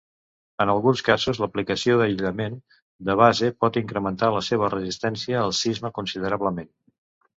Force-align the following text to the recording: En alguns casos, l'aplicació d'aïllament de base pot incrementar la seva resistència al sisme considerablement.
En 0.63 0.69
alguns 0.73 1.01
casos, 1.09 1.39
l'aplicació 1.43 1.97
d'aïllament 1.99 2.57
de 3.09 3.17
base 3.21 3.53
pot 3.65 3.77
incrementar 3.85 4.31
la 4.37 4.43
seva 4.51 4.71
resistència 4.75 5.45
al 5.47 5.55
sisme 5.63 5.93
considerablement. 5.99 6.73